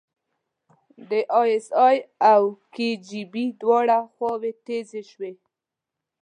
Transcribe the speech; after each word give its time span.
د 1.09 1.11
ای 1.39 1.49
اس 1.57 1.67
ای 1.87 1.97
او 2.31 2.41
کي 2.73 2.89
جی 3.07 3.21
بي 3.31 3.43
دواړه 3.61 3.99
خواوې 4.13 4.51
تیزې 4.65 5.01
شوې. 5.11 5.31